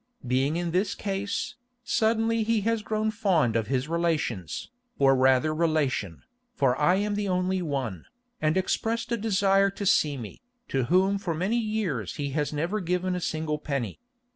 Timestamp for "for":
6.55-6.75, 11.19-11.35